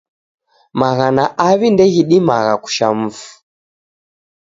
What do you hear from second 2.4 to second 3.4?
kusha mufu.